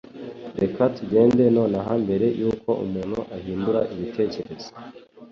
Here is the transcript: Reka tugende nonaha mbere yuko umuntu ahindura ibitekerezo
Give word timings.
Reka 0.61 0.81
tugende 0.95 1.43
nonaha 1.57 1.91
mbere 2.03 2.27
yuko 2.41 2.69
umuntu 2.85 3.17
ahindura 3.35 3.79
ibitekerezo 3.93 4.69